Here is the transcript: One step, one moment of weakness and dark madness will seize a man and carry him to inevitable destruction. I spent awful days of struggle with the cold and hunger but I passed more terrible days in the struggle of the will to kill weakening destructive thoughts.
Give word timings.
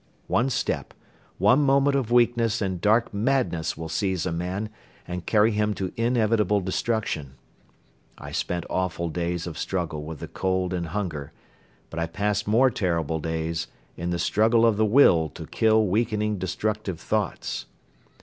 One 0.25 0.49
step, 0.49 0.95
one 1.37 1.61
moment 1.61 1.95
of 1.95 2.11
weakness 2.11 2.59
and 2.59 2.81
dark 2.81 3.13
madness 3.13 3.77
will 3.77 3.87
seize 3.87 4.25
a 4.25 4.31
man 4.31 4.71
and 5.07 5.27
carry 5.27 5.51
him 5.51 5.75
to 5.75 5.93
inevitable 5.95 6.59
destruction. 6.59 7.35
I 8.17 8.31
spent 8.31 8.65
awful 8.67 9.09
days 9.09 9.45
of 9.45 9.59
struggle 9.59 10.03
with 10.03 10.17
the 10.17 10.27
cold 10.27 10.73
and 10.73 10.87
hunger 10.87 11.33
but 11.91 11.99
I 11.99 12.07
passed 12.07 12.47
more 12.47 12.71
terrible 12.71 13.19
days 13.19 13.67
in 13.95 14.09
the 14.09 14.17
struggle 14.17 14.65
of 14.65 14.75
the 14.75 14.87
will 14.87 15.29
to 15.35 15.45
kill 15.45 15.85
weakening 15.85 16.39
destructive 16.39 16.99
thoughts. 16.99 17.67